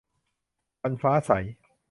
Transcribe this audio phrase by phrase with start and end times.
[0.81, 1.31] วันฟ้าใส